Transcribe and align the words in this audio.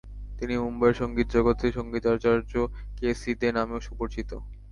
তিনি 0.39 0.53
মুম্বইয়ের 0.57 0.99
সঙ্গীতজগতে 1.01 1.65
সঙ্গীতাচার্য 1.71 2.53
'কে.সি.দে' 2.95 3.55
নামেও 3.57 3.79
সুপরিচিত। 3.81 4.31